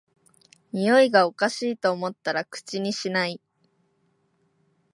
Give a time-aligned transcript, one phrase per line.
[0.71, 3.39] においがおかしいと思ったら口にしない